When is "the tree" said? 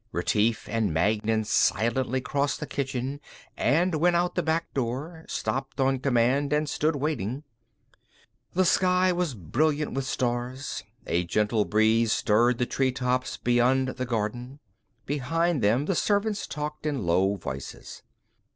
12.57-12.91